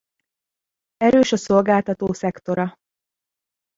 Erős 0.97 1.31
a 1.31 1.37
szolgáltató 1.37 2.13
szektora. 2.13 2.75